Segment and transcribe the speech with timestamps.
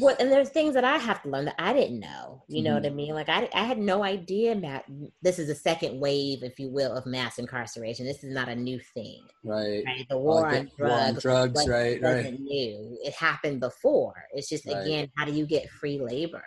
[0.00, 2.42] Well, and there's things that I have to learn that I didn't know.
[2.48, 2.74] You know Mhm.
[2.74, 3.14] what I mean?
[3.14, 4.84] Like I, I had no idea that
[5.22, 8.06] this is a second wave, if you will, of mass incarceration.
[8.06, 9.84] This is not a new thing, Right.
[9.86, 10.06] right?
[10.08, 12.40] The war Like on the war on drugs, drugs, right, right.
[12.40, 12.98] new.
[13.04, 14.14] It happened before.
[14.32, 14.86] It's just Right.
[14.86, 16.44] again, how do you get free labor?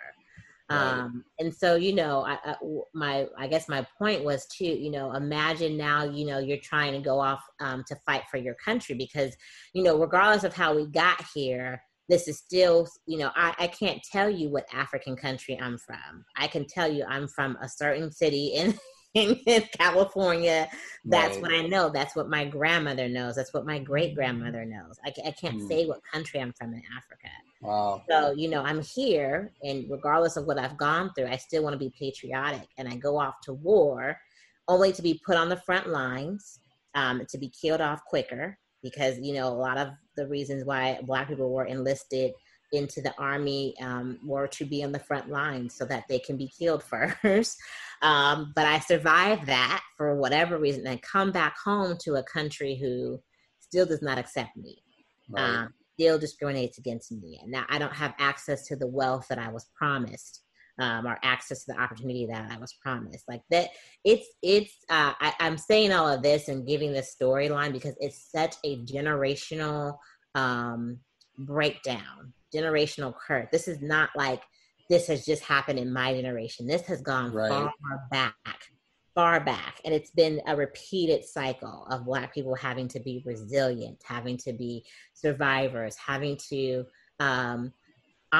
[0.70, 1.04] Right.
[1.04, 2.56] Um, and so you know, I, I,
[2.94, 6.92] my I guess my point was to you know imagine now you know you're trying
[6.94, 9.36] to go off um, to fight for your country because
[9.74, 13.66] you know regardless of how we got here, this is still you know I, I
[13.68, 16.24] can't tell you what African country I'm from.
[16.36, 18.74] I can tell you I'm from a certain city in
[19.14, 20.68] in, California.
[21.04, 21.42] That's Right.
[21.42, 21.88] what I know.
[21.88, 23.36] That's what my grandmother knows.
[23.36, 24.98] That's what my great grandmother knows.
[25.04, 25.66] I, I can't Hmm.
[25.68, 27.28] say what country I'm from in Africa.
[27.60, 28.02] Wow.
[28.10, 31.74] So, you know, I'm here, and regardless of what I've gone through, I still want
[31.74, 32.68] to be patriotic.
[32.76, 34.18] And I go off to war
[34.68, 36.58] only to be put on the front lines,
[36.94, 41.00] um, to be killed off quicker, because, you know, a lot of the reasons why
[41.02, 42.32] Black people were enlisted
[42.72, 46.36] into the army um, were to be on the front lines so that they can
[46.36, 46.82] be killed
[47.22, 47.56] first.
[48.02, 52.76] Um, but I survived that for whatever reason and come back home to a country
[52.76, 53.20] who
[53.60, 54.78] still does not accept me
[55.30, 55.42] Right.
[55.42, 57.38] um, still discriminates against me.
[57.42, 60.42] And now I don't have access to the wealth that I was promised,
[60.78, 63.24] um, or access to the opportunity that I was promised.
[63.28, 63.70] Like that,
[64.04, 64.72] it's it's.
[64.88, 68.78] Uh, I, I'm saying all of this and giving this storyline because it's such a
[68.84, 69.98] generational
[70.34, 70.98] um,
[71.38, 73.48] breakdown, generational curse.
[73.52, 74.42] This is not like
[74.90, 76.66] this has just happened in my generation.
[76.66, 77.50] This has gone Right.
[77.50, 77.72] far
[78.10, 78.34] back
[79.14, 83.96] far back and it's been a repeated cycle of black people having to be resilient
[84.04, 86.84] having to be survivors having to
[87.20, 87.72] um,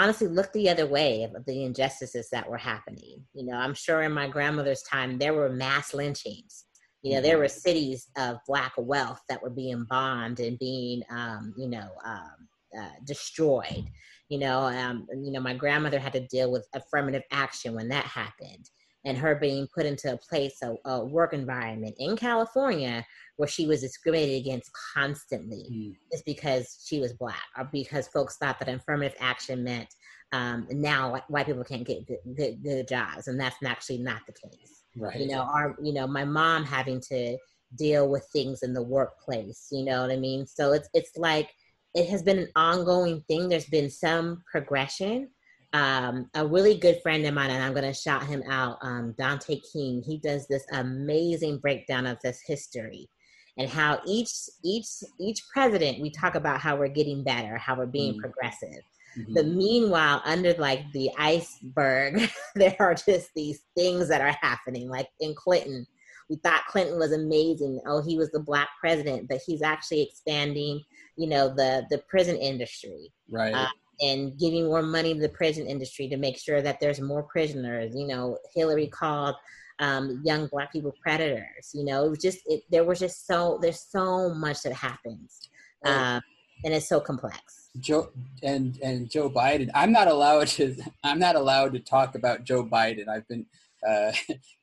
[0.03, 3.25] honestly look the other way of the injustices that were happening.
[3.35, 6.65] You know i'm sure in my grandmother's time there were mass lynchings.
[7.03, 11.55] You know there were cities of black wealth that were being bombed and being um,
[11.57, 13.85] you know um, uh, destroyed.
[14.31, 18.07] You know um, you know my grandmother had to deal with affirmative action when that
[18.07, 18.69] happened
[19.05, 23.05] and her being put into a place, a, a work environment in California
[23.37, 25.97] where she was discriminated against constantly Mm.
[26.13, 29.89] just because she was black or because folks thought that affirmative action meant
[30.33, 33.29] um, now white- people can't get good, good, good jobs.
[33.29, 34.83] And that's actually not the case.
[34.97, 35.21] Right.
[35.21, 37.37] You know, our, you know, my mom having to
[37.77, 40.47] deal with things in the workplace, you know what I mean?
[40.47, 41.51] So it's, it's like,
[41.95, 43.49] it has been an ongoing thing.
[43.49, 45.31] There's been some progression,
[45.75, 49.13] um, a really good friend of mine, and I'm going to shout him out, um,
[49.19, 50.03] Dante King.
[50.07, 53.09] He does this amazing breakdown of this history
[53.59, 54.31] and how each
[54.65, 54.87] each
[55.21, 58.19] each president we talk about how we're getting better, how we're being Mm.
[58.21, 58.83] progressive.
[59.19, 59.35] Mhm.
[59.35, 62.21] But meanwhile, under like the iceberg,
[62.55, 64.89] there are just these things that are happening.
[64.89, 65.87] Like in Clinton,
[66.31, 67.81] we thought Clinton was amazing.
[67.87, 70.83] Oh, he was the black president, but he's actually expanding,
[71.17, 73.55] you know, the the prison industry right.
[73.55, 73.69] uh,
[74.01, 77.93] and giving more money to the prison industry to make sure that there's more prisoners.
[77.95, 79.37] You know, Hillary called
[79.81, 81.71] um, young black people predators.
[81.73, 85.49] You know, it was just it, there was just so there's so much that happens,
[85.85, 86.17] Right.
[86.17, 86.23] um,
[86.65, 87.71] and it's so complex.
[87.81, 88.11] Joe
[88.43, 89.71] and and Joe Biden.
[89.75, 90.77] I'm not allowed to.
[91.03, 93.09] I'm not allowed to talk about Joe Biden.
[93.09, 93.47] I've been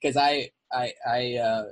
[0.02, 1.64] because I I I uh,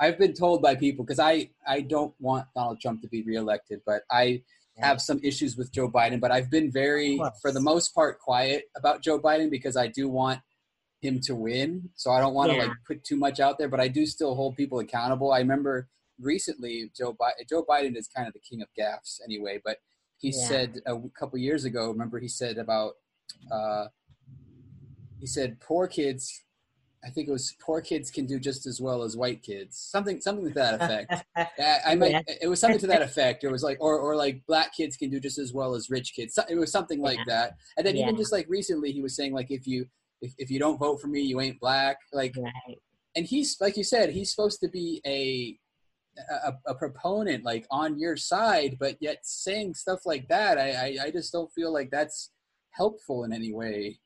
[0.00, 3.80] I've been told by people because I I don't want Donald Trump to be reelected,
[3.86, 4.42] but I
[4.78, 6.20] have some issues with Joe Biden.
[6.20, 10.08] But I've been very, for the most part, quiet about Joe Biden because I do
[10.08, 10.40] want
[11.00, 11.88] him to win.
[11.94, 12.64] So I don't want to Yeah.
[12.64, 15.32] like put too much out there, but I do still hold people accountable.
[15.32, 15.88] I remember
[16.18, 17.48] recently Joe Biden.
[17.48, 19.78] Joe Biden is kind of the king of gaffes anyway, but
[20.18, 20.48] he Yeah.
[20.48, 21.88] said a couple years ago.
[21.90, 22.94] Remember he said about
[23.50, 23.86] uh,
[25.18, 26.42] he said poor kids.
[27.02, 29.78] I think it was poor kids can do just as well as white kids.
[29.78, 31.24] Something something to that effect.
[31.58, 32.10] Yeah, I might.
[32.10, 32.22] Yeah.
[32.42, 33.42] It was something to that effect.
[33.44, 36.12] It was like, or or like black kids can do just as well as rich
[36.14, 36.38] kids.
[36.48, 37.24] It was something like Yeah.
[37.28, 37.56] that.
[37.78, 39.86] And then even just like recently, he was saying like, if you
[40.20, 41.96] if, if you don't vote for me, you ain't black.
[42.12, 42.78] Like, right.
[43.16, 45.58] and he's like you said, he's supposed to be a
[46.44, 51.04] a, a proponent like on your side, but yet saying stuff like that, I I,
[51.06, 52.30] I just don't feel like that's
[52.72, 53.98] helpful in any way.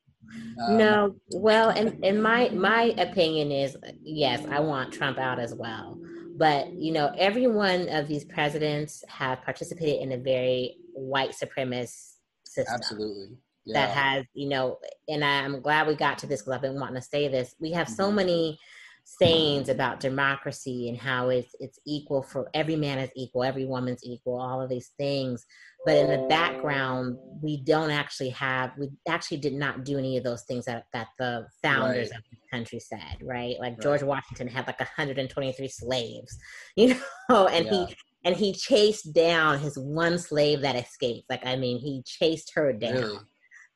[0.67, 5.55] Um, no, well, and and my my opinion is yes, I want Trump out as
[5.55, 5.99] well.
[6.37, 12.15] But you know, every one of these presidents have participated in a very white supremacist
[12.45, 12.75] system.
[12.75, 13.37] absolutely.
[13.67, 13.87] Yeah.
[13.87, 14.79] that has you know
[15.09, 17.73] and i'm glad we got to this because i've been wanting to say this we
[17.73, 18.15] have so Mhm.
[18.17, 18.59] many
[19.07, 24.01] sayings about democracy and how it's it's equal for every man is equal every woman's
[24.03, 25.45] equal all of these things
[25.85, 30.25] but in the background we don't actually have we actually did not do any of
[30.25, 32.19] those things that, that the founders Right.
[32.19, 33.81] of the country said right like Right.
[33.83, 36.39] george washington had like 123 slaves
[36.77, 36.97] you
[37.29, 37.87] know and Yeah.
[37.87, 42.53] he and he chased down his one slave that escaped like i mean he chased
[42.55, 43.19] her down Really?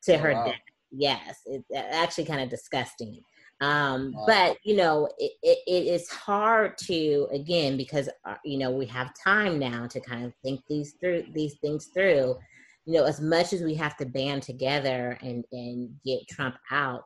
[0.05, 0.45] to oh, her wow.
[0.47, 0.55] death.
[0.91, 3.21] Yes, it's actually kind of disgusting.
[3.61, 4.25] Um, wow.
[4.27, 8.87] But you know, it, it, it is hard to again because uh, you know we
[8.87, 12.37] have time now to kind of think these through these things through.
[12.87, 17.05] You know, as much as we have to band together and and get Trump out,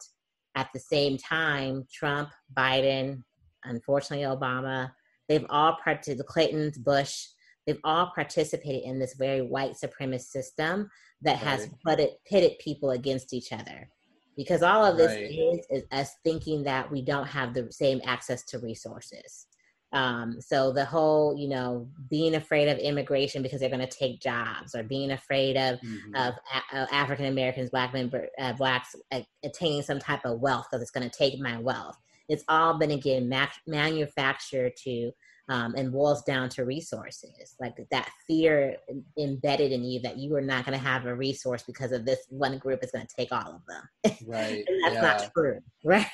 [0.55, 3.23] at the same time, Trump, Biden,
[3.65, 4.93] unfortunately Obama,
[5.29, 6.19] they've all participated.
[6.19, 7.27] The Clintons, Bush,
[7.67, 10.91] they've all participated in this very white supremacist system
[11.23, 11.43] that right.
[11.43, 13.89] has putted, pitted people against each other
[14.37, 15.31] because all of this right.
[15.31, 19.47] is, is us thinking that we don't have the same access to resources.
[19.93, 24.21] Um, so the whole, you know, being afraid of immigration because they're going to take
[24.21, 26.15] jobs, or being afraid of mm-hmm.
[26.15, 26.35] of
[26.73, 30.91] a- African Americans, black men, uh, blacks uh, attaining some type of wealth because it's
[30.91, 31.99] going to take my wealth.
[32.29, 35.13] It's all been again ma- manufactured to
[35.49, 38.77] um, and boils down to resources like that fear
[39.19, 42.21] embedded in you that you are not going to have a resource because of this
[42.29, 45.01] one group is going to take all of them right that's yeah.
[45.01, 46.07] not true right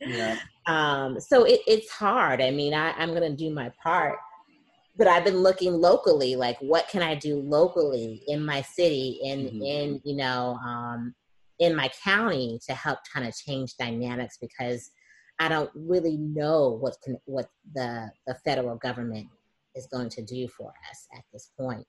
[0.00, 4.18] yeah um, so it, it's hard i mean I, i'm going to do my part
[4.96, 9.46] but i've been looking locally like what can i do locally in my city in
[9.46, 9.62] mm-hmm.
[9.62, 11.14] in you know um,
[11.58, 14.90] in my county to help kind of change dynamics because
[15.38, 19.28] I don't really know what can, what the the federal government
[19.74, 21.86] is going to do for us at this point.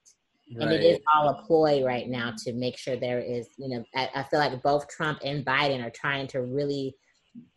[0.56, 0.64] Right.
[0.64, 3.84] And it is all a ploy right now to make sure there is, you know,
[3.96, 6.96] I, I, feel like both Trump and Biden are trying to really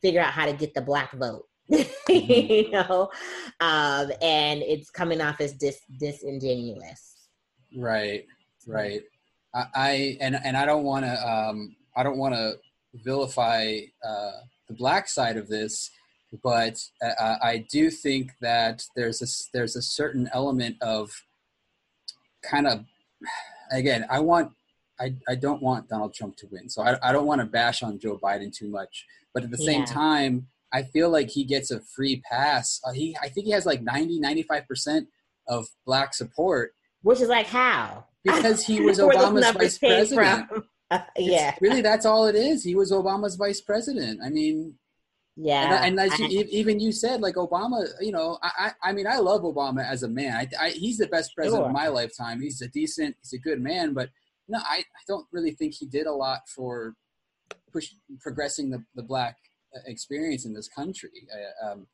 [0.01, 1.45] figure out how to get the black vote.
[2.09, 2.33] Mm-hmm.
[2.33, 3.11] you know,
[3.61, 7.29] um, and it's coming off as dis disingenuous.
[7.77, 8.25] Right,
[8.67, 9.03] right.
[9.55, 12.55] I, I and and I don't want to um, I don't want to
[12.95, 14.31] vilify uh,
[14.69, 15.91] the black side of this,
[16.43, 19.27] but uh, I do think that there's a
[19.57, 21.11] there's a certain element of
[22.43, 22.85] kind of
[23.73, 24.53] again I want
[25.01, 27.83] I, I don't want Donald Trump to win, so I, I don't want to bash
[27.83, 29.87] on Joe Biden too much, but at the same yeah.
[29.87, 32.81] time I feel like he gets a free pass.
[32.85, 35.09] Uh, he I think he has like 90 95 percent
[35.49, 40.49] of black support, which is like how because he was Obama's vice president.
[41.17, 41.55] yeah.
[41.61, 42.65] really, that's all it is.
[42.65, 44.21] He was Obama's vice president.
[44.25, 44.75] I mean,
[45.41, 45.85] yeah.
[45.85, 49.19] And, and as you, even you said, like Obama, you know, I, I mean, I
[49.19, 50.35] love Obama as a man.
[50.35, 51.67] I, I, he's the best president sure.
[51.67, 52.41] of my lifetime.
[52.41, 54.11] He's a decent, he's a good man, but
[54.49, 56.95] no, I, I don't really think he did a lot for
[57.73, 59.37] push progressing the, the black
[59.77, 61.29] uh, experience in this country.
[61.33, 61.87] Uh, um,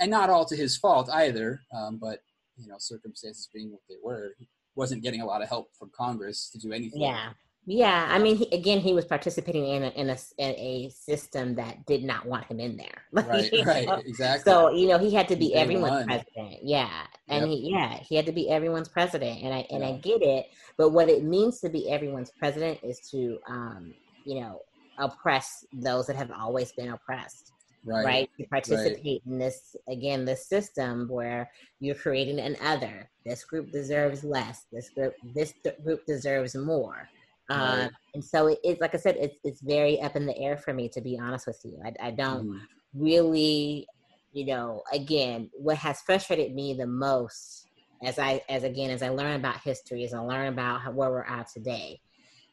[0.00, 2.20] and not all to his fault either, um, but
[2.56, 5.90] you know, circumstances being what they were, he wasn't getting a lot of help from
[5.96, 7.00] Congress to do anything.
[7.00, 7.30] Yeah.
[7.66, 11.54] Yeah, I mean, he, again, he was participating in a, in a, in a system
[11.54, 13.02] that did not want him in there.
[13.12, 14.52] right, right, exactly.
[14.52, 16.06] So you know, he had to be Day everyone's one.
[16.06, 16.58] president.
[16.62, 16.90] Yeah,
[17.28, 17.58] and yep.
[17.58, 19.88] he yeah he had to be everyone's president, and I and yeah.
[19.88, 20.46] I get it.
[20.76, 23.94] But what it means to be everyone's president is to um
[24.26, 24.60] you know
[24.98, 27.50] oppress those that have always been oppressed.
[27.86, 28.04] Right.
[28.06, 29.22] right to participate right.
[29.26, 31.50] in this again this system where
[31.80, 35.52] you're creating an other this group deserves less this group this
[35.82, 37.06] group deserves more
[37.50, 40.56] uh, and so it, it's like I said, it's it's very up in the air
[40.56, 41.78] for me to be honest with you.
[41.84, 42.60] I, I don't mm.
[42.94, 43.86] really,
[44.32, 47.66] you know, again, what has frustrated me the most
[48.02, 51.10] as I as again as I learn about history, as I learn about how, where
[51.10, 52.00] we're at today,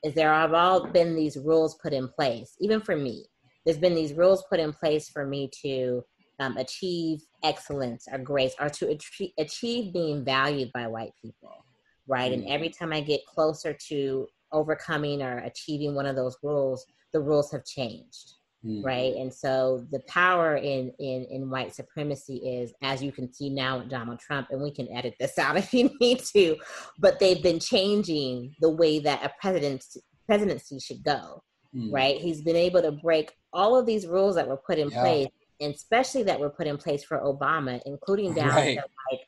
[0.03, 3.25] is there have all been these rules put in place, even for me.
[3.65, 6.03] There's been these rules put in place for me to
[6.39, 11.63] um, achieve excellence or grace or to achieve, achieve being valued by white people
[12.07, 12.31] right?
[12.31, 12.36] Mm.
[12.36, 17.20] And every time I get closer to overcoming or achieving one of those rules, the
[17.20, 18.34] rules have changed.
[18.65, 18.84] Mm.
[18.84, 19.15] Right.
[19.15, 23.79] And so the power in, in, in white supremacy is, as you can see now
[23.79, 26.58] with Donald Trump, and we can edit this out if you need to,
[27.00, 31.41] but they've been changing the way that a presidency, presidency should go.
[31.75, 31.91] Mm.
[31.91, 32.17] Right.
[32.17, 35.01] He's been able to break all of these rules that were put in yeah.
[35.01, 35.27] place,
[35.60, 38.77] and especially that were put in place for Obama, including down right.
[38.77, 39.22] to like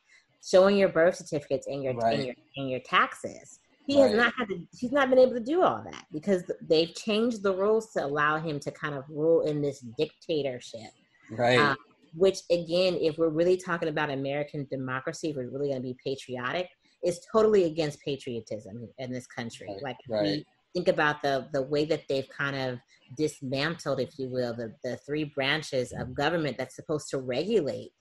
[0.46, 2.16] showing your birth certificates and your, right.
[2.16, 4.10] and your, and your taxes he right.
[4.10, 7.44] has not had to he's not been able to do all that because they've changed
[7.44, 10.92] the rules to allow him to kind of rule in this dictatorship
[11.32, 11.76] right uh,
[12.16, 15.98] which again if we're really talking about american democracy if we're really going to be
[16.04, 16.70] patriotic
[17.04, 19.84] is totally against patriotism in this country right.
[19.84, 20.24] like right.
[20.24, 22.80] we think about the the way that they've kind of
[23.18, 27.92] dismantled if you will the, the three branches of government that's supposed to regulate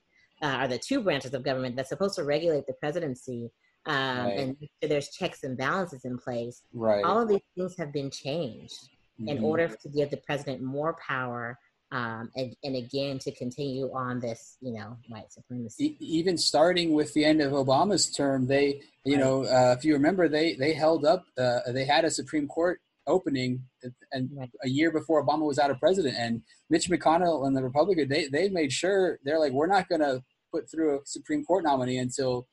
[0.43, 3.51] uh, or the two branches of government that's supposed to regulate the presidency
[3.87, 4.39] um, right.
[4.39, 6.62] and there's checks and balances in place.
[6.73, 7.05] Right.
[7.05, 8.79] All of these things have been changed
[9.21, 9.29] mm-hmm.
[9.29, 11.59] in order to give the president more power.
[11.91, 15.97] Um, and, and again, to continue on this, you know, white supremacy.
[16.01, 19.21] even starting with the end of Obama's term, they, you right.
[19.21, 22.81] know, uh, if you remember, they they held up, uh, they had a Supreme Court
[23.07, 23.65] opening,
[24.12, 24.51] and right.
[24.62, 28.27] a year before Obama was out of president, and Mitch McConnell and the Republican they
[28.27, 30.23] they made sure they're like we're not going to
[30.53, 32.47] put through a Supreme Court nominee until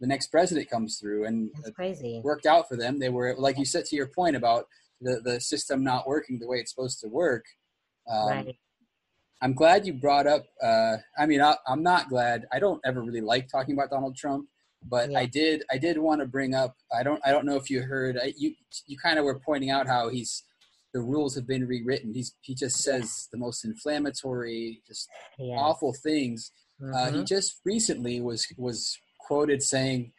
[0.00, 2.20] the next president comes through, and That's crazy.
[2.24, 2.98] worked out for them.
[2.98, 4.66] They were like you said to your point about
[5.00, 7.44] the the system not working the way it's supposed to work.
[8.10, 8.56] Um, right.
[9.42, 10.46] I'm glad you brought up.
[10.62, 12.46] Uh, I mean, I, am not glad.
[12.52, 14.48] I don't ever really like talking about Donald Trump,
[14.82, 15.18] but yeah.
[15.18, 15.64] I did.
[15.70, 16.76] I did want to bring up.
[16.96, 17.20] I don't.
[17.24, 18.18] I don't know if you heard.
[18.18, 18.54] I, you
[18.86, 20.44] you kind of were pointing out how he's
[20.94, 22.14] the rules have been rewritten.
[22.14, 25.08] He's he just says the most inflammatory, just
[25.38, 25.56] yeah.
[25.56, 26.52] awful things.
[26.80, 26.94] Mm-hmm.
[26.94, 27.24] Uh, he mm-hmm.
[27.24, 30.12] just recently was was quoted saying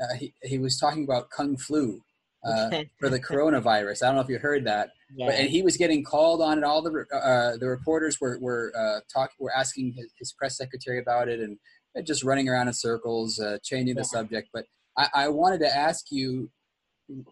[0.00, 2.02] uh, he he was talking about kung flu
[2.44, 4.02] uh, for the coronavirus.
[4.02, 5.26] I don't know if you heard that, yeah.
[5.26, 6.64] but and he was getting called on it.
[6.64, 10.98] All the uh, the reporters were were uh, talk were asking his, his, press secretary
[10.98, 11.58] about it and
[12.06, 14.48] just running around in circles, uh, changing the subject.
[14.52, 14.64] But
[14.96, 16.50] I, I wanted to ask you,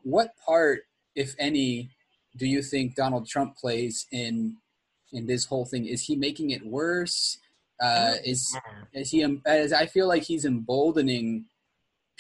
[0.03, 0.81] what part,
[1.15, 1.91] if any,
[2.37, 4.57] do you think Donald Trump plays in
[5.13, 5.87] in this whole thing?
[5.87, 7.39] Is he making it worse?
[7.81, 8.57] Uh, oh, is
[8.93, 9.41] is he?
[9.47, 11.47] As I feel like he's emboldening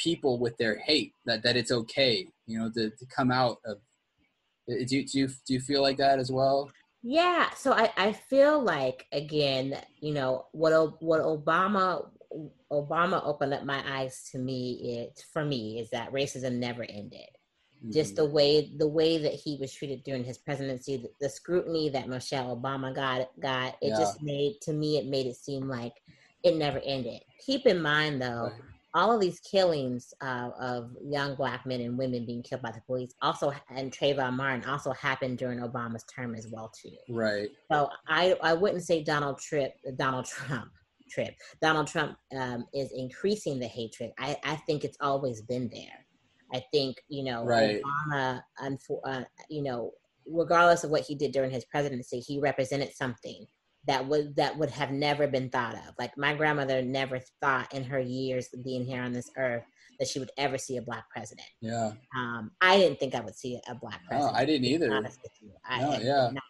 [0.00, 3.78] people with their hate that that it's okay you know to, to come out of
[4.66, 6.70] do you, do you do you feel like that as well
[7.02, 12.06] yeah so i i feel like again you know what what obama
[12.72, 17.28] obama opened up my eyes to me it for me is that racism never ended
[17.82, 17.92] mm-hmm.
[17.92, 21.88] just the way the way that he was treated during his presidency the, the scrutiny
[21.88, 23.98] that michelle obama got got it yeah.
[23.98, 25.94] just made to me it made it seem like
[26.42, 28.62] it never ended keep in mind though right
[28.94, 32.80] all of these killings uh, of young black men and women being killed by the
[32.86, 36.96] police also and Trayvon Martin also happened during Obama's term as well too.
[37.08, 37.50] Right.
[37.70, 40.70] So I I wouldn't say Donald Trip Donald Trump
[41.08, 44.12] trip Donald Trump um, is increasing the hatred.
[44.18, 46.06] I I think it's always been there.
[46.52, 47.82] I think you know right.
[48.12, 48.42] Obama,
[49.04, 49.92] uh, you know,
[50.26, 53.46] regardless of what he did during his presidency, he represented something
[53.86, 55.94] that would that would have never been thought of.
[55.98, 59.64] Like my grandmother never thought in her years being here on this earth
[59.98, 61.46] that she would ever see a black president.
[61.60, 61.92] Yeah.
[62.16, 64.32] Um, I didn't think I would see a black president.
[64.32, 64.92] No, I didn't either.
[64.92, 65.52] Honest with you.
[65.64, 66.30] I no, yeah.
[66.32, 66.42] Not.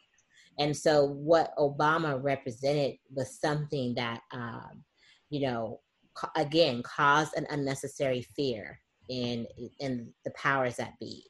[0.59, 4.85] And so what Obama represented was something that, um,
[5.30, 5.80] you know,
[6.14, 8.80] ca- again caused an unnecessary fear
[9.11, 9.47] in
[9.81, 11.25] in the powers that be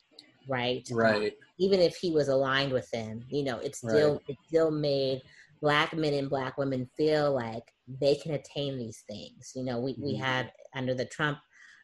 [0.48, 4.22] right right um, even if he was aligned with them you know it still right.
[4.28, 5.20] it still made
[5.60, 7.64] black men and black women feel like
[8.00, 9.52] they can attain these things.
[9.54, 10.22] You know, we, we mm-hmm.
[10.22, 11.38] have under the Trump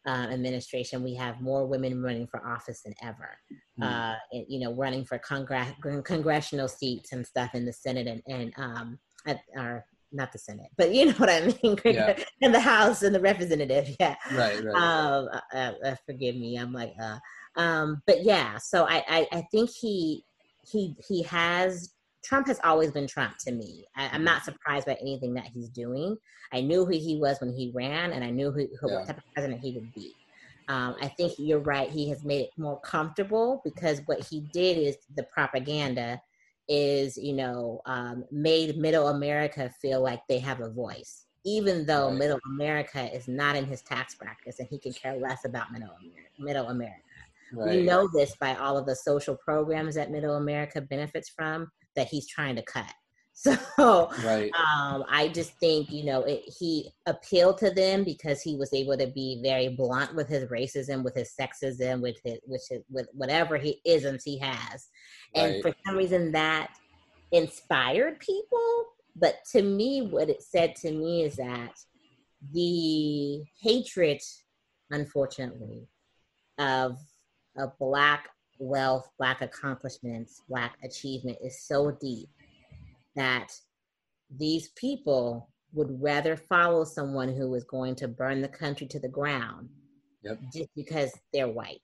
[0.07, 3.37] uh, administration, we have more women running for office than ever.
[3.81, 3.83] Mm-hmm.
[3.83, 5.69] Uh, and, you know, running for congress,
[6.05, 10.71] congressional seats and stuff in the Senate and, and um, at, or not the Senate,
[10.77, 12.19] but you know what I mean, yeah.
[12.41, 13.95] in the House and the Representative.
[13.99, 14.75] Yeah, right, right.
[14.75, 17.19] Um, uh, uh, forgive me, I'm like, uh,
[17.57, 18.59] um, but yeah.
[18.59, 20.25] So I, I, I think he,
[20.71, 21.93] he, he has
[22.27, 23.85] Trump has always been Trump to me.
[23.97, 26.17] I, am not surprised by anything that he's doing.
[26.53, 28.97] I knew who he was when he ran, and I knew who, who yeah.
[28.97, 30.13] what type of president he would be.
[30.69, 31.89] Um, I think you're right.
[31.89, 36.21] He has made it more comfortable because what he did is the propaganda
[36.69, 42.09] is, you know, um, made Middle America feel like they have a voice, even though
[42.09, 42.19] right.
[42.19, 45.95] Middle America is not in his tax brackets and he can care less about Middle
[46.01, 46.31] America.
[46.39, 47.01] Middle America.
[47.53, 47.77] Right.
[47.77, 52.09] We know this by all of the social programs that Middle America benefits from that
[52.09, 52.93] he's trying to cut.
[53.39, 54.51] So right.
[54.55, 58.97] um, I just think, you know, it, he appealed to them because he was able
[58.97, 63.07] to be very blunt with his racism, with his sexism, with his, with, his, with
[63.13, 64.89] whatever he isms he has.
[65.35, 65.63] And right.
[65.63, 66.71] for some reason that
[67.31, 68.87] inspired people.
[69.15, 71.75] But to me, what it said to me is that
[72.55, 74.23] the hatred,
[74.91, 75.87] unfortunately,
[76.59, 76.97] of
[77.59, 82.31] a black wealth, Black accomplishments, Black achievement is so deep
[83.17, 83.53] that
[84.35, 89.09] these people would rather follow someone who is going to burn the country to the
[89.09, 89.69] ground
[90.23, 90.39] yep.
[90.53, 91.81] just because they're white.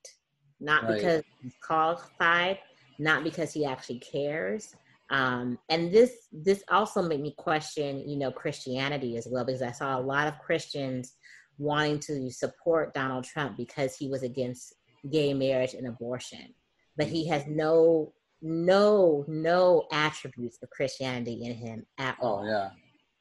[0.61, 0.95] Not right.
[0.95, 2.59] because he's qualified,
[2.99, 4.75] not because he actually cares.
[5.11, 9.73] Um, and this this also made me question, you know, Christianity as well, because I
[9.73, 11.15] saw a lot of Christians
[11.59, 14.75] wanting to support Donald Trump because he was against
[15.11, 16.55] gay marriage and abortion
[16.97, 18.13] but he has no
[18.43, 22.41] no no attributes of Christianity in him at oh, all.
[22.45, 22.71] Oh yeah.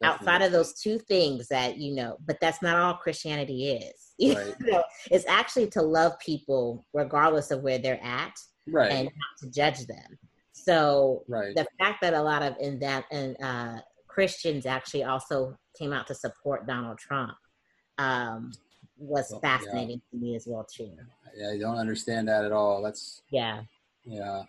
[0.01, 0.27] Definitely.
[0.27, 3.93] Outside of those two things that you know, but that's not all Christianity is.
[4.21, 4.53] Right.
[4.59, 8.33] you know, it's actually to love people regardless of where they're at,
[8.67, 8.91] right.
[8.91, 10.19] and not to judge them.
[10.53, 11.55] So right.
[11.55, 16.05] the fact that a lot of in that and uh, Christians actually also came out
[16.07, 17.33] to support Donald Trump
[17.97, 18.51] um,
[18.97, 20.19] was well, fascinating yeah.
[20.19, 20.91] to me as well too.
[21.35, 22.83] Yeah, I don't understand that at all.
[22.83, 23.61] That's yeah,
[24.05, 24.43] yeah.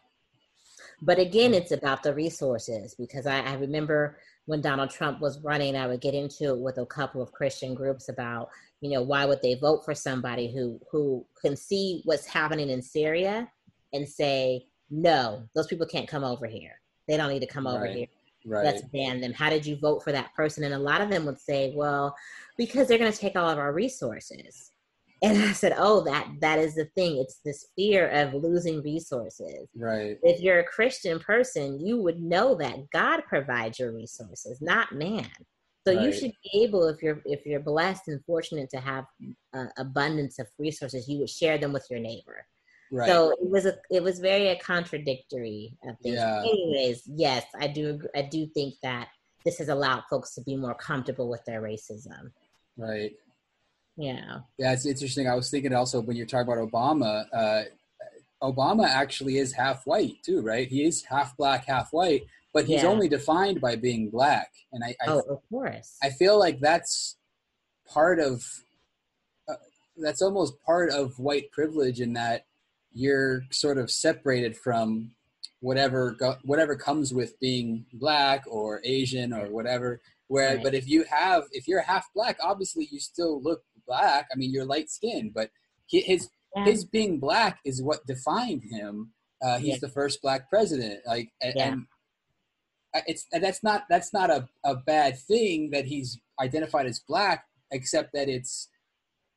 [1.05, 5.75] But again, it's about the resources because I, I remember when Donald Trump was running,
[5.77, 8.49] I would get into it with a couple of Christian groups about,
[8.81, 12.81] you know, why would they vote for somebody who who can see what's happening in
[12.81, 13.51] Syria
[13.93, 16.81] and say, no, those people can't come over here.
[17.09, 17.97] They don't need to come over Right.
[17.97, 18.07] here.
[18.45, 18.65] Right.
[18.65, 19.33] Let's ban them.
[19.33, 20.65] How did you vote for that person?
[20.65, 22.15] And a lot of them would say, well,
[22.57, 24.72] because they're going to take all of our resources.
[25.23, 27.19] And I said, oh, that that is the thing.
[27.19, 30.19] It's this fear of losing resources right.
[30.23, 35.29] if you're a Christian person, you would know that God provides your resources, not man.
[35.85, 39.05] So you should be able, if you're if you're blessed and fortunate to have
[39.53, 42.47] uh, abundance of resources, you would share them with your neighbor.
[42.93, 43.09] Right.
[43.09, 46.17] So it was a it was very a contradictory of things.
[46.17, 46.41] Yeah.
[46.41, 49.09] Anyways, yes, I do I do think that
[49.45, 52.31] this has allowed folks to be more comfortable with their racism.
[52.77, 53.13] right.
[53.97, 54.41] Yeah.
[54.59, 55.29] Yeah, it's interesting.
[55.29, 57.63] I was thinking also when you're talking about Obama, uh,
[58.43, 60.67] Obama actually is half white too, right?
[60.69, 62.23] He is half black, half white,
[62.53, 62.89] but he's Yeah.
[62.89, 64.51] only defined by being black.
[64.73, 65.97] And I, I, Oh, of course.
[66.03, 67.17] I feel like that's
[67.87, 68.45] part of,
[69.49, 69.55] uh,
[69.97, 72.47] that's almost part of white privilege in that
[72.93, 75.13] you're sort of separated from
[75.61, 80.01] whatever go, whatever comes with being black or Asian or whatever.
[80.29, 80.63] Where, Right.
[80.65, 84.27] but if you have, if you're half black, obviously you still look black.
[84.33, 85.51] I mean, you're light skinned, but
[85.87, 86.65] he, his Yeah.
[86.67, 89.13] his being black is what defined him.
[89.43, 89.79] Uh, he's Yeah.
[89.81, 91.01] the first black president.
[91.07, 91.69] Like, and, Yeah.
[91.73, 91.87] and
[93.07, 97.47] it's and that's not that's not a, a bad thing that he's identified as black,
[97.71, 98.69] except that it's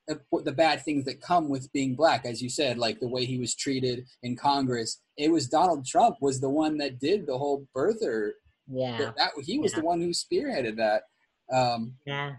[0.07, 3.25] the, the bad things that come with being black, as you said, like the way
[3.25, 5.01] he was treated in Congress.
[5.17, 8.31] It was Donald Trump was the one that did the whole birther.
[8.67, 8.97] yeah.
[8.97, 9.79] That, that he was Yeah.
[9.79, 11.03] the one who spearheaded that.
[11.51, 12.35] Um, Yeah.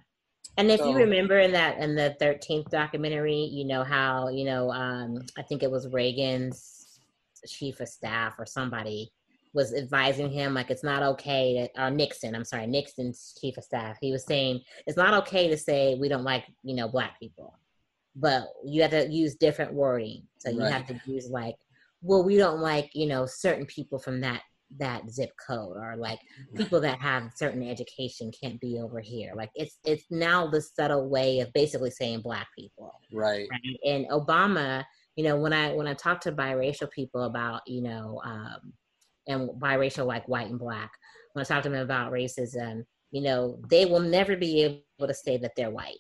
[0.57, 4.45] And if So- you remember in that in the thirteenth documentary, you know how, you
[4.45, 7.01] know, um, I think it was Reagan's
[7.47, 9.13] chief of staff or somebody
[9.53, 13.65] was advising him like it's not okay to, or Nixon, I'm sorry, Nixon's chief of
[13.65, 13.97] staff.
[14.01, 17.59] He was saying it's not okay to say we don't like, you know, black people.
[18.15, 20.23] But you have to use different wording.
[20.39, 21.57] So you have to use like,
[22.03, 24.43] well, we don't like, you know, certain people from that
[24.79, 26.19] that zip code or like
[26.57, 29.33] people that have certain education can't be over here.
[29.35, 32.93] Like it's it's now the subtle way of basically saying black people.
[33.13, 33.49] right.
[33.51, 33.81] Right?
[33.85, 34.85] And Obama,
[35.17, 38.73] you know, when I when I talk to biracial people about, you know, um,
[39.29, 40.91] and biracial like white and black,
[41.33, 45.15] when I talk to them about racism, you know, they will never be able to
[45.15, 45.99] say that they're white.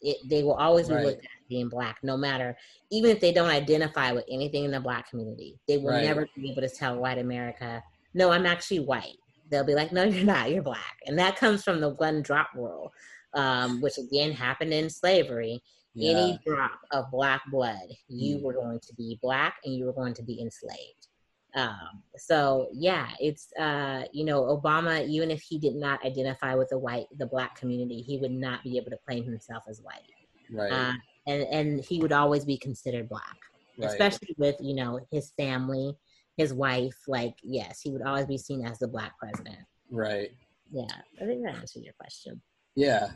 [0.00, 1.06] It, they will always be Right.
[1.06, 2.56] looked at being black, no matter
[2.90, 5.58] even if they don't identify with anything in the black community.
[5.68, 6.04] They will Right.
[6.04, 7.82] never be able to tell white America,
[8.14, 10.50] "No, I'm actually white." They'll be like, "No, you're not.
[10.50, 12.92] You're black," and that comes from the one drop rule,
[13.34, 15.62] um, which again happened in slavery.
[15.94, 16.10] Yeah.
[16.10, 18.42] Any drop of black blood, you Mm.
[18.42, 21.08] were going to be black, and you were going to be enslaved.
[21.54, 25.06] Um, so yeah, it's uh, you know Obama.
[25.06, 28.62] Even if he did not identify with the white, the black community, he would not
[28.62, 30.10] be able to claim himself as white,
[30.50, 30.72] right.
[30.72, 30.92] uh,
[31.26, 33.36] and and he would always be considered black,
[33.78, 33.90] right.
[33.90, 35.94] especially with you know his family,
[36.36, 36.96] his wife.
[37.06, 39.58] Like yes, he would always be seen as the black president.
[39.90, 40.30] right.
[40.74, 40.86] Yeah,
[41.20, 42.40] I think that answered your question.
[42.74, 43.10] Yeah.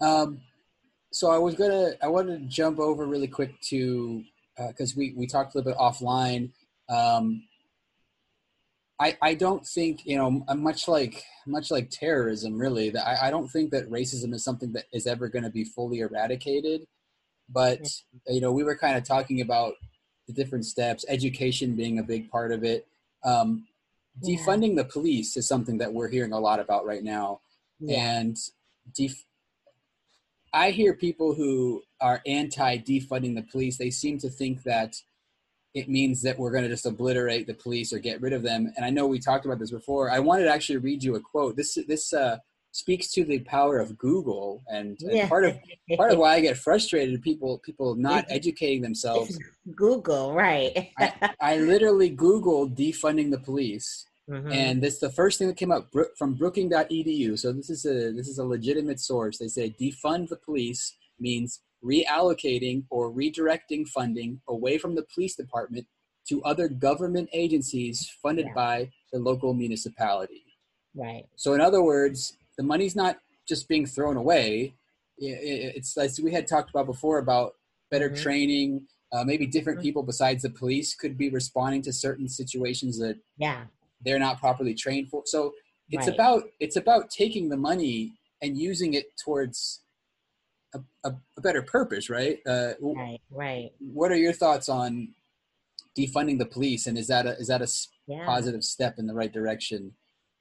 [0.00, 0.40] Um,
[1.12, 4.24] so I was gonna, I wanted to jump over really quick to,
[4.68, 6.50] because we we talked a little bit offline.
[6.88, 7.44] Um,
[9.00, 13.28] I I don't think you know uh, much like much like terrorism really that I,
[13.28, 16.86] I don't think that racism is something that is ever going to be fully eradicated.
[17.48, 17.80] But
[18.28, 19.74] you know we were kind of talking about
[20.26, 22.86] the different steps, education being a big part of it.
[23.24, 23.66] Um,
[24.20, 24.36] Yeah.
[24.36, 27.40] defunding the police is something that we're hearing a lot about right now
[27.80, 28.36] Yeah, and
[28.94, 29.24] def-
[30.52, 33.78] I hear people who are anti defunding the police.
[33.78, 34.96] They seem to think that
[35.74, 38.70] it means that we're going to just obliterate the police or get rid of them.
[38.76, 40.10] And I know we talked about this before.
[40.10, 41.56] I wanted to actually read you a quote.
[41.56, 42.36] This this uh,
[42.72, 45.28] speaks to the power of Google, and, and yeah.
[45.28, 45.56] part of
[45.96, 49.38] part of why I get frustrated people people not educating themselves.
[49.76, 50.90] Google, right?
[50.98, 54.52] I, I literally Googled defunding the police, Mhm.
[54.54, 57.38] and this the first thing that came up Brook- from Brooking.edu.
[57.38, 59.38] So this is a this is a legitimate source.
[59.38, 65.86] They say defund the police means reallocating or redirecting funding away from the police department
[66.28, 68.54] to other government agencies funded Yeah.
[68.54, 70.44] by the local municipality.
[70.94, 71.24] right.
[71.36, 74.74] So in other words, the money's not just being thrown away.
[75.18, 77.54] It's like we had talked about before about
[77.90, 78.22] better Mhm.
[78.22, 78.88] training.
[79.12, 79.82] Uh, maybe different Mhm.
[79.82, 83.66] people besides the police could be responding to certain situations that Yeah.
[84.00, 85.22] they're not properly trained for.
[85.26, 85.54] So
[85.90, 86.14] it's Right.
[86.14, 89.80] about it's about taking the money and using it towards
[90.74, 92.40] a, a, a better purpose, right?
[92.46, 93.20] Uh, Right.
[93.30, 93.72] Right.
[93.78, 95.14] What are your thoughts on
[95.98, 97.68] defunding the police, and is that a, is that a
[98.06, 98.24] yeah.
[98.24, 99.94] positive step in the right direction.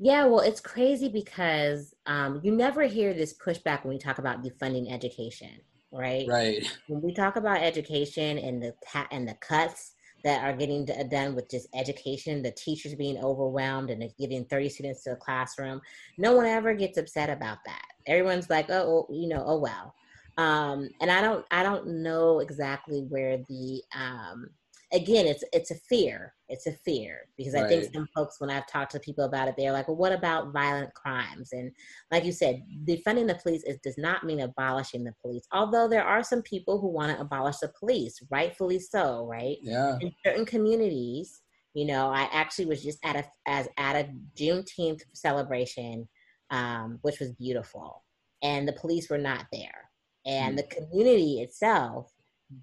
[0.04, 4.42] Yeah, well, it's crazy because um, you never hear this pushback when we talk about
[4.44, 5.62] defunding education,
[5.92, 6.28] right?
[6.28, 6.68] Right.
[6.88, 8.74] When we talk about education and the
[9.12, 14.04] and the cuts that are getting done with just education, the teachers being overwhelmed and
[14.20, 15.80] getting 30 students to a classroom,
[16.18, 17.86] no one ever gets upset about that.
[18.08, 19.94] Everyone's like, oh, you know, oh well.
[20.38, 24.50] Um, and I don't, I don't know exactly where the um,
[24.94, 26.34] again, it's it's a fear.
[26.50, 27.66] It's a fear because right.
[27.66, 30.12] I think some folks, when I've talked to people about it, they're like, "Well, what
[30.12, 31.72] about violent crimes?" And
[32.12, 35.48] like you said, defunding the police is, does not mean abolishing the police.
[35.52, 39.58] Although there are some people who want to abolish the police, rightfully so, right?
[39.62, 39.98] Yeah.
[40.02, 41.42] In certain communities,
[41.74, 46.08] you know, I actually was just at a as at a Juneteenth celebration,
[46.50, 48.04] um, which was beautiful,
[48.42, 49.90] and the police were not there,
[50.26, 50.58] and mm.
[50.58, 52.11] the community itself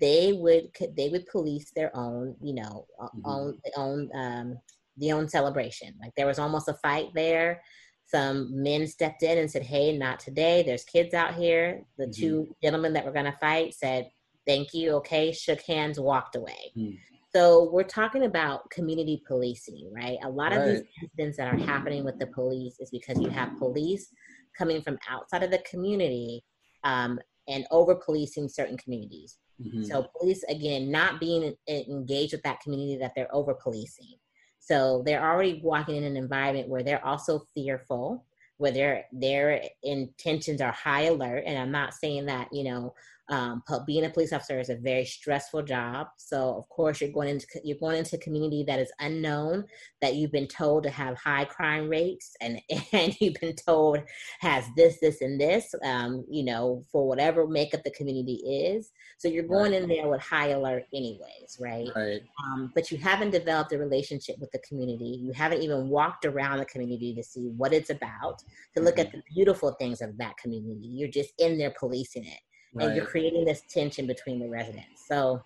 [0.01, 3.21] they would they would police their own you know mm-hmm.
[3.25, 4.59] own own um
[4.99, 5.95] the own celebration.
[6.01, 7.63] Like there was almost a fight there.
[8.07, 10.63] Some men stepped in and said hey not today.
[10.63, 11.83] There's kids out here.
[11.97, 12.21] The mm-hmm.
[12.21, 14.11] two gentlemen that were going to fight said
[14.47, 14.93] thank you.
[14.97, 15.33] Okay.
[15.33, 16.73] Shook hands walked away.
[16.77, 16.99] Mm.
[17.35, 20.19] so we're talking about community policing right?
[20.25, 20.61] A lot right.
[20.61, 24.09] of these incidents that are happening with the police is because you have police
[24.57, 26.43] coming from outside of the community
[26.85, 29.85] um, and over policing certain communities Mm-hmm.
[29.85, 34.15] So police again not being engaged with that community that they're over policing.
[34.61, 38.25] So they're already walking in an environment where they're also fearful,
[38.59, 41.45] where their their intentions are high alert.
[41.47, 42.95] And I'm not saying that you know
[43.31, 46.09] um, being a police officer is a very stressful job.
[46.17, 49.65] So of course you're going into you're going into a community that is unknown,
[50.01, 52.61] that you've been told to have high crime rates, and
[52.93, 53.99] and you've been told
[54.41, 55.75] has this, this, and this.
[55.85, 58.91] Um, you know, for whatever makeup the community is.
[59.19, 61.89] So you're going in there with high alert, anyways, right?
[61.95, 62.23] Right.
[62.45, 65.19] Um, but you haven't developed a relationship with the community.
[65.21, 68.43] You haven't even walked around the community to see what it's about,
[68.77, 69.07] to look mm-hmm.
[69.07, 70.87] at the beautiful things of that community.
[70.87, 72.39] You're just in there policing it
[72.75, 72.87] right.
[72.87, 75.07] and you're creating this tension between the residents.
[75.07, 75.43] So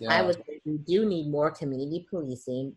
[0.00, 0.12] yeah.
[0.12, 2.74] I would say we do need more community policing,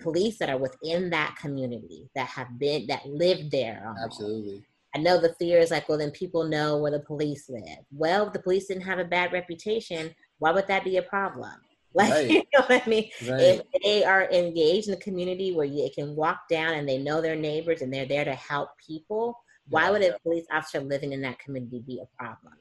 [0.00, 3.82] police that are within that community that have been that live there.
[3.86, 4.04] Almost.
[4.04, 4.64] Absolutely.
[4.94, 7.78] I know the fear is like, well, then people know where the police live.
[7.92, 11.52] Well, if the police didn't have a bad reputation, why would that be a problem?
[11.92, 12.30] Like, right.
[12.30, 13.10] you know what I mean?
[13.28, 13.40] Right.
[13.40, 17.20] If they are engaged in the community where they can walk down and they know
[17.20, 19.36] their neighbors and they're there to help people,
[19.70, 22.54] why would a police officer living in that community be a problem?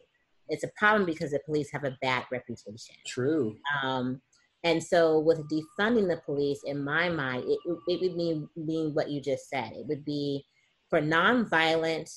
[0.47, 2.95] It's a problem because the police have a bad reputation.
[3.05, 3.57] True.
[3.83, 4.21] Um,
[4.63, 9.09] and so, with defunding the police, in my mind, it, it would mean, mean what
[9.09, 9.71] you just said.
[9.73, 10.45] It would be
[10.89, 12.11] for nonviolent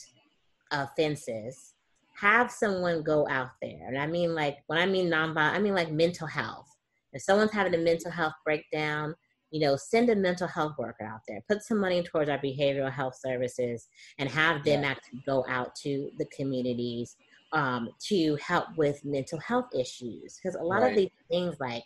[0.73, 1.75] offenses,
[2.15, 3.89] have someone go out there.
[3.89, 6.69] And I mean, like, when I mean nonviolent, I mean like mental health.
[7.13, 9.15] If someone's having a mental health breakdown,
[9.53, 12.91] you know, send a mental health worker out there, put some money towards our behavioral
[12.91, 13.87] health services,
[14.19, 14.89] and have them yeah.
[14.89, 17.17] actually go out to the communities
[17.53, 20.39] um, to help with mental health issues.
[20.43, 20.91] Because a lot right.
[20.91, 21.85] of these things, like,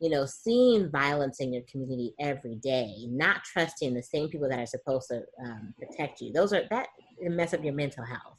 [0.00, 4.58] you know, seeing violence in your community every day, not trusting the same people that
[4.58, 6.88] are supposed to um, protect you, those are that
[7.20, 8.38] mess up your mental health.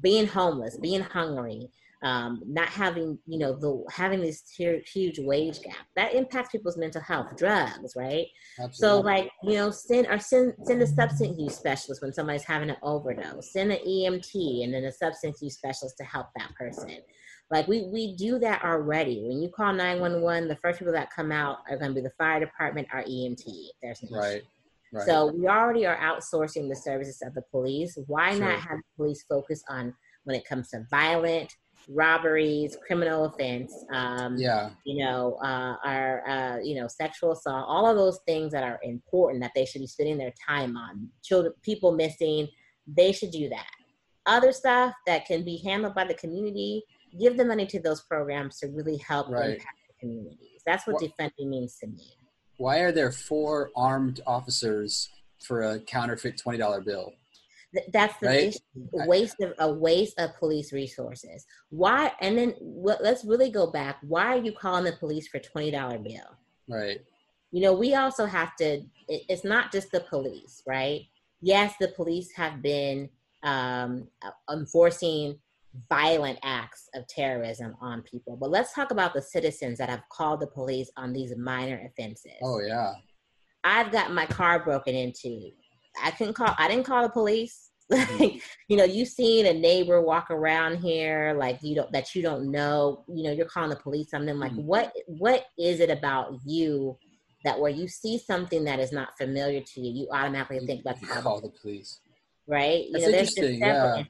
[0.00, 1.68] Being homeless, being hungry,
[2.04, 7.00] um, not having you know the having this huge wage gap that impacts people's mental
[7.00, 8.26] health drugs right
[8.60, 8.74] Absolutely.
[8.74, 12.68] so like you know send or send send a substance use specialist when somebody's having
[12.68, 16.98] an overdose send an emt and then a substance use specialist to help that person
[17.50, 21.32] like we we do that already when you call 911 the first people that come
[21.32, 23.44] out are going to be the fire department or emt
[23.82, 24.46] there's an right issue.
[24.92, 25.06] Right.
[25.06, 27.98] So we already are outsourcing the services of the police.
[28.06, 28.44] Why sure.
[28.44, 31.52] not have the police focus on when it comes to violent,
[31.88, 37.86] robberies, criminal offense, um, yeah, you know, uh, are uh, you know, sexual assault, all
[37.86, 41.08] of those things that are important that they should be spending their time on.
[41.22, 42.48] Children, people missing,
[42.86, 43.70] they should do that.
[44.26, 46.82] Other stuff that can be handled by the community,
[47.20, 49.50] give the money to those programs to really help right.
[49.50, 50.62] impact the communities.
[50.64, 52.16] That's what, what defunding means to me.
[52.56, 57.12] Why are there four armed officers for a counterfeit twenty dollar bill?
[57.92, 58.42] That's the right?
[58.48, 58.58] issue.
[58.92, 61.44] waste of a waste of police resources.
[61.70, 62.12] Why?
[62.20, 63.98] And then well, let's really go back.
[64.02, 66.38] Why are you calling the police for twenty dollar bill?
[66.68, 67.00] Right.
[67.50, 68.82] You know, we also have to.
[69.08, 71.02] It, it's not just the police, right?
[71.40, 73.08] Yes, the police have been
[73.42, 74.08] um,
[74.50, 75.38] enforcing
[75.88, 80.40] violent acts of terrorism on people, but let's talk about the citizens that have called
[80.40, 82.32] the police on these minor offenses.
[82.42, 82.92] Oh yeah.
[83.64, 85.50] I've got my car broken into.
[86.02, 86.54] I couldn't call.
[86.58, 87.63] I didn't call the police.
[87.92, 88.22] Mm-hmm.
[88.22, 92.22] like you know, you've seen a neighbor walk around here like you don't that you
[92.22, 93.04] don't know.
[93.08, 94.38] You know, you're calling the police on them.
[94.38, 94.66] Like, mm-hmm.
[94.66, 96.96] what what is it about you
[97.44, 101.06] that where you see something that is not familiar to you, you automatically think that's
[101.06, 102.00] call the police.
[102.46, 102.86] Right?
[102.92, 103.58] That's you know, interesting.
[103.60, 104.02] Yeah.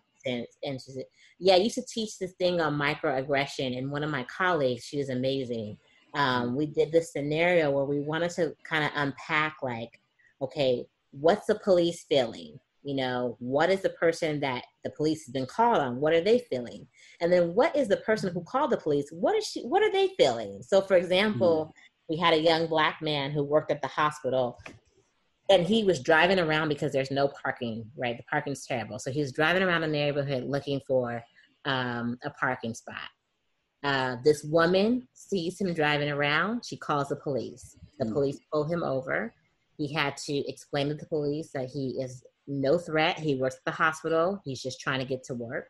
[0.62, 1.04] Instances,
[1.38, 4.96] yeah, I used to teach this thing on microaggression, and one of my colleagues, she
[4.96, 5.76] was amazing.
[6.14, 10.00] Um, we did this scenario where we wanted to kind of unpack, like,
[10.40, 12.58] okay, what's the police feeling?
[12.85, 16.01] You know, what is the person that the police has been called on?
[16.01, 16.87] What are they feeling?
[17.20, 19.09] And then what is the person who called the police?
[19.11, 19.62] What is she?
[19.62, 20.62] What are they feeling?
[20.62, 24.59] So, for example, mm we had a young black man who worked at the hospital
[25.51, 29.20] and he was driving around because there's no parking right the parking's terrible so he
[29.20, 31.23] was driving around the neighborhood looking for
[31.64, 33.09] um, a parking spot
[33.83, 38.12] uh, this woman sees him driving around she calls the police the mm.
[38.12, 39.33] police pull him over
[39.77, 43.64] he had to explain to the police that he is no threat he works at
[43.64, 45.68] the hospital he's just trying to get to work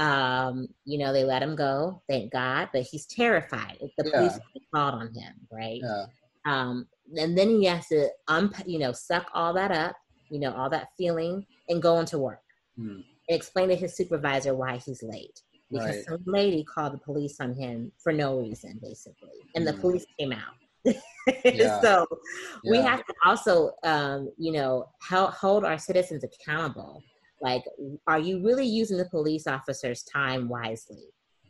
[0.00, 3.76] um, you know, they let him go, thank God, but he's terrified.
[3.98, 4.18] The yeah.
[4.18, 4.38] police
[4.74, 5.80] called on him, right?
[5.82, 6.06] Yeah.
[6.46, 9.94] Um, and then he has to, um, you know, suck all that up,
[10.30, 12.40] you know, all that feeling, and go into work.
[12.76, 13.00] Hmm.
[13.28, 16.04] And explain to his supervisor why he's late because right.
[16.04, 19.80] some lady called the police on him for no reason, basically, and the hmm.
[19.80, 20.54] police came out.
[21.44, 21.80] yeah.
[21.80, 22.06] so
[22.64, 22.70] yeah.
[22.70, 27.02] we have to also, um, you know, help hold our citizens accountable
[27.40, 27.64] like,
[28.06, 31.04] are you really using the police officer's time wisely?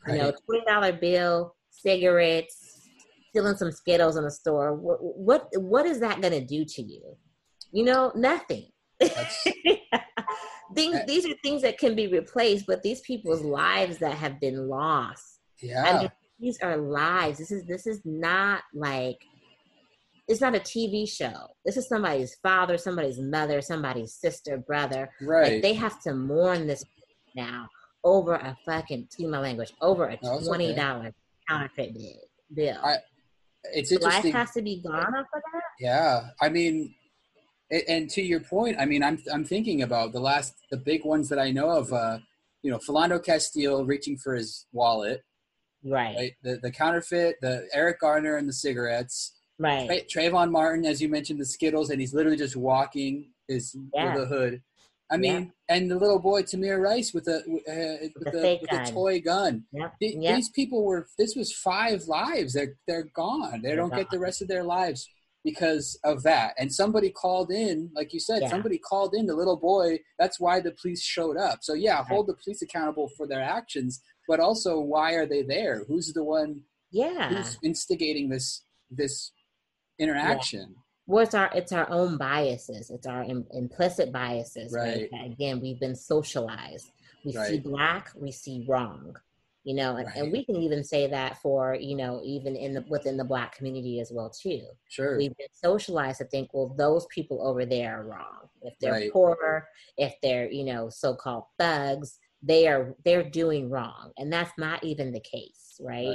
[0.07, 0.16] Right.
[0.16, 2.88] You know, twenty dollar bill, cigarettes,
[3.31, 4.75] stealing some Skittles in the store.
[4.75, 7.16] What what what is that going to do to you?
[7.73, 8.69] You know, nothing.
[10.75, 14.69] things these are things that can be replaced, but these people's lives that have been
[14.69, 15.40] lost.
[15.61, 15.83] Yeah.
[15.85, 17.38] I mean, these are lives.
[17.38, 19.18] This is this is not like
[20.29, 21.48] it's not a TV show.
[21.64, 25.11] This is somebody's father, somebody's mother, somebody's sister, brother.
[25.20, 25.55] Right.
[25.55, 26.85] Like they have to mourn this
[27.35, 27.68] now
[28.05, 31.14] over a fucking, excuse my language, over a no, twenty dollar okay.
[31.48, 31.96] counterfeit
[32.55, 32.79] bill.
[32.83, 32.96] I,
[33.72, 34.33] it's interesting.
[34.33, 35.62] Life has to be gone off of that.
[35.79, 36.94] Yeah, I mean,
[37.88, 41.29] and to your point, I mean, I'm I'm thinking about the last, the big ones
[41.29, 41.92] that I know of.
[41.92, 42.18] Uh,
[42.62, 45.22] you know, Philando Castile reaching for his wallet.
[45.85, 46.16] Right.
[46.16, 46.33] right.
[46.43, 49.33] The the counterfeit, the Eric Garner and the cigarettes.
[49.59, 50.09] Right.
[50.09, 54.14] Tra- Trayvon Martin, as you mentioned, the Skittles, and he's literally just walking his yeah.
[54.14, 54.62] with a hood.
[55.12, 55.77] I mean, yeah.
[55.77, 59.64] and the little boy Tamir Rice with a uh, with, the, with a toy gun.
[59.73, 59.95] Yep.
[60.01, 60.37] Th- yep.
[60.37, 61.09] These people were.
[61.19, 62.53] This was five lives.
[62.53, 63.61] They're they're gone.
[63.61, 63.99] They they're don't gone.
[63.99, 65.09] get the rest of their lives
[65.43, 66.55] because of that.
[66.59, 68.51] And somebody called in, like you said, yeah.
[68.51, 69.99] somebody called in the little boy.
[70.19, 71.61] That's why the police showed up.
[71.62, 72.07] So yeah, right.
[72.07, 75.83] hold the police accountable for their actions, but also why are they there?
[75.88, 76.62] Who's the one?
[76.93, 77.31] Yeah.
[77.31, 79.33] Who's instigating this this
[79.99, 80.66] interaction.
[80.71, 80.83] Yeah.
[81.09, 82.90] Well, it's our it's our own biases.
[82.90, 84.73] It's our Im- implicit biases.
[84.73, 85.09] Right.
[85.12, 85.33] right.
[85.33, 86.93] Again, we've been socialized.
[87.25, 87.49] We right.
[87.49, 89.16] see black, we see wrong.
[89.64, 90.16] You know, and, right.
[90.16, 93.57] and we can even say that for you know even in the within the black
[93.57, 94.62] community as well too.
[94.88, 95.19] Sure.
[95.19, 98.49] We've been socialized to think, well, those people over there are wrong.
[98.62, 99.66] If they're poor,
[99.99, 105.12] if they're you know so-called thugs, they are they're doing wrong, and that's not even
[105.12, 106.07] the case, right?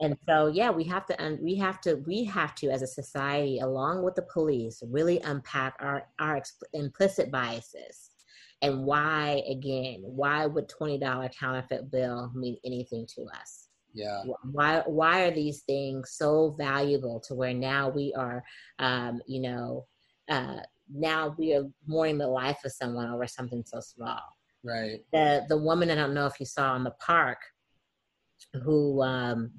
[0.00, 2.86] and so yeah we have to um, we have to we have to as a
[2.86, 8.10] society along with the police really unpack our our implicit biases.
[8.60, 13.68] And why again why would $20 counterfeit bill mean anything to us?
[13.94, 14.22] Yeah.
[14.42, 18.44] Why why are these things so valuable to where now we are
[18.78, 19.86] um, you know
[20.28, 20.60] uh,
[20.92, 24.22] now we are mourning the life of someone over something so small
[24.64, 27.38] right the the woman i don't know if you saw in the park
[28.62, 29.50] who um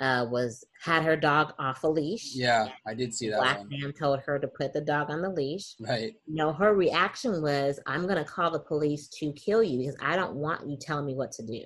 [0.00, 2.34] uh, was had her dog off a leash.
[2.34, 3.40] Yeah, I did see that.
[3.40, 3.68] Black one.
[3.68, 5.74] man told her to put the dog on the leash.
[5.80, 6.14] Right.
[6.26, 9.96] You know, her reaction was, "I'm going to call the police to kill you because
[10.00, 11.62] I don't want you telling me what to do."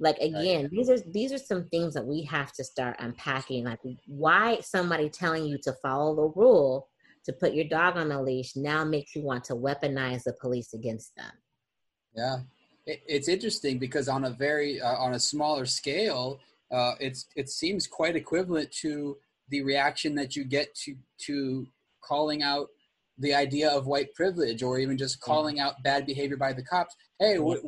[0.00, 0.70] Like again, right.
[0.70, 3.64] these are these are some things that we have to start unpacking.
[3.64, 6.88] Like why somebody telling you to follow the rule
[7.24, 10.72] to put your dog on a leash now makes you want to weaponize the police
[10.74, 11.32] against them.
[12.18, 12.38] Yeah,
[12.86, 17.48] it, it's interesting because on a very uh, on a smaller scale uh, it's it
[17.48, 19.16] seems quite equivalent to
[19.50, 20.94] the reaction that you get to
[21.26, 21.66] to
[22.02, 22.68] calling out
[23.18, 26.94] the idea of white privilege or even just calling out bad behavior by the cops.
[27.18, 27.62] Hey wh-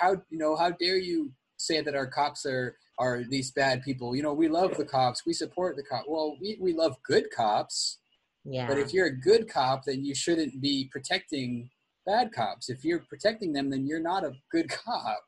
[0.00, 4.14] how you know how dare you say that our cops are are these bad people?
[4.14, 5.26] You know we love the cops.
[5.26, 7.98] We support the cops well we, we love good cops.
[8.44, 8.68] Yeah.
[8.68, 11.70] But if you're a good cop then you shouldn't be protecting
[12.08, 12.70] bad cops.
[12.70, 15.24] If you're protecting them then you're not a good cop